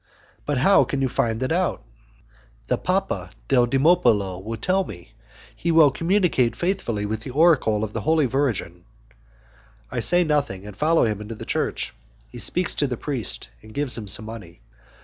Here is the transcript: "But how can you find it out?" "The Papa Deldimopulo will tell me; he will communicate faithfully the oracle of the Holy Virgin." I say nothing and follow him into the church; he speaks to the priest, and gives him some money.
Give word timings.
"But 0.47 0.57
how 0.57 0.83
can 0.83 0.99
you 1.03 1.07
find 1.07 1.43
it 1.43 1.51
out?" 1.51 1.83
"The 2.65 2.79
Papa 2.79 3.29
Deldimopulo 3.47 4.39
will 4.43 4.57
tell 4.57 4.83
me; 4.83 5.11
he 5.55 5.71
will 5.71 5.91
communicate 5.91 6.55
faithfully 6.55 7.05
the 7.05 7.29
oracle 7.29 7.83
of 7.83 7.93
the 7.93 8.01
Holy 8.01 8.25
Virgin." 8.25 8.85
I 9.91 9.99
say 9.99 10.23
nothing 10.23 10.65
and 10.65 10.75
follow 10.75 11.05
him 11.05 11.21
into 11.21 11.35
the 11.35 11.45
church; 11.45 11.93
he 12.27 12.39
speaks 12.39 12.73
to 12.81 12.87
the 12.87 12.97
priest, 12.97 13.49
and 13.61 13.75
gives 13.75 13.95
him 13.95 14.07
some 14.07 14.25
money. 14.25 14.61